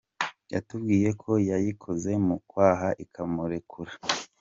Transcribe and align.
Yatubwiye 0.53 1.09
ko 1.21 1.31
yayikoze 1.49 2.11
mu 2.27 2.35
kwaha 2.49 2.89
ikamurekura. 3.03 3.91